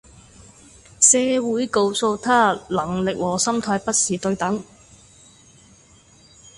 [0.99, 4.63] 社會告訴他能力和心態不是對等